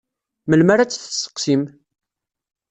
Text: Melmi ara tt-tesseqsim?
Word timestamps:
Melmi 0.49 0.71
ara 0.73 0.83
tt-tesseqsim? 0.87 1.61